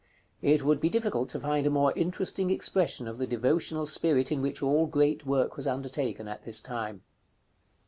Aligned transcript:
It 0.41 0.63
would 0.63 0.81
be 0.81 0.89
difficult 0.89 1.29
to 1.29 1.39
find 1.39 1.67
a 1.67 1.69
more 1.69 1.93
interesting 1.95 2.49
expression 2.49 3.07
of 3.07 3.19
the 3.19 3.27
devotional 3.27 3.85
spirit 3.85 4.31
in 4.31 4.41
which 4.41 4.63
all 4.63 4.87
great 4.87 5.27
work 5.27 5.55
was 5.55 5.67
undertaken 5.67 6.27
at 6.27 6.41
this 6.41 6.59
time. 6.59 7.03